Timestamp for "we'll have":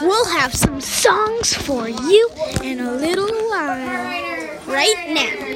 0.00-0.54